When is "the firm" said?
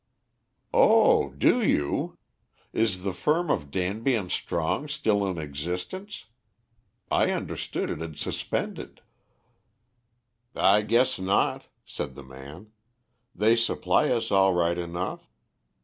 3.03-3.51